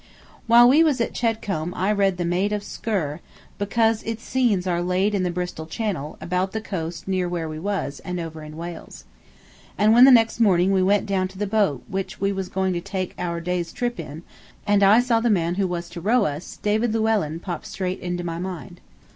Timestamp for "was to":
15.67-16.01